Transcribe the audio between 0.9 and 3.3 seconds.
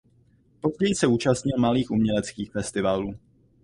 se účastnil malých uměleckých festivalů.